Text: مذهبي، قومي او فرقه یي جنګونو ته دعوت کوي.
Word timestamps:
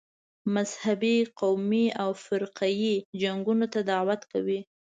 مذهبي، 0.55 1.17
قومي 1.39 1.85
او 2.01 2.09
فرقه 2.25 2.67
یي 2.81 2.95
جنګونو 3.21 3.65
ته 3.73 3.79
دعوت 3.91 4.21
کوي. 4.31 4.59